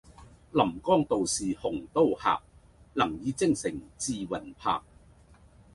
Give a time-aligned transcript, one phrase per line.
[0.53, 2.41] 臨邛道士鴻都客，
[2.95, 4.83] 能以精誠致魂魄。